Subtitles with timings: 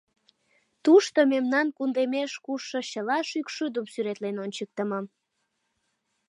[0.83, 4.99] Тушто мемнан кундемеш кушшо чыла шӱкшудым сӱретлен ончыктымо.